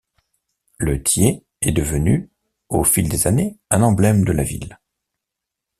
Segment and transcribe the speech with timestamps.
[0.79, 2.31] Le Thiers est devenu,
[2.69, 4.79] au fil des années un emblème de la ville.